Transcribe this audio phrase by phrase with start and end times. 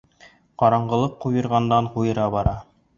[0.61, 2.61] Ҡараңғылыҡ ҡуйырғандан-ҡуйыра бара.